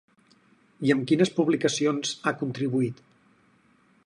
I 0.87 0.93
amb 0.95 1.05
quines 1.11 1.33
publicacions 1.37 2.17
ha 2.25 2.35
contribuït? 2.43 3.05